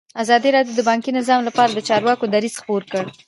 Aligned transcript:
ازادي 0.23 0.49
راډیو 0.55 0.75
د 0.77 0.81
بانکي 0.89 1.11
نظام 1.19 1.41
لپاره 1.47 1.71
د 1.73 1.79
چارواکو 1.89 2.25
دریځ 2.33 2.55
خپور 2.61 2.81
کړی. 2.91 3.09